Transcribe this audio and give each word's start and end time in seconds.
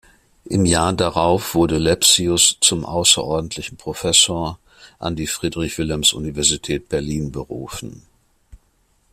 Im 0.45 0.65
Jahr 0.65 0.93
darauf 0.93 1.53
wurde 1.53 1.77
Lepsius 1.77 2.57
zum 2.59 2.85
außerordentlichen 2.85 3.77
Professor 3.77 4.57
an 4.97 5.15
die 5.15 5.27
Friedrich-Wilhelms-Universität 5.27 6.89
Berlin 6.89 7.31
berufen. 7.31 8.01